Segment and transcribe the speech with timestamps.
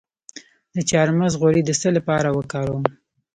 [0.75, 2.83] د چارمغز غوړي د څه لپاره وکاروم؟